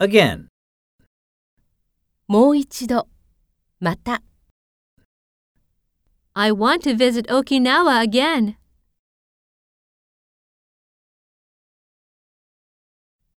[0.00, 0.46] again.
[2.26, 3.06] もう一度、
[3.80, 4.22] また。
[6.32, 8.59] I want to visit Okinawa again.